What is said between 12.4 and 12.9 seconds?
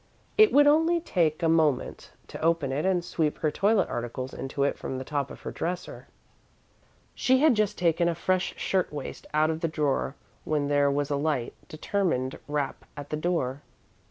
rap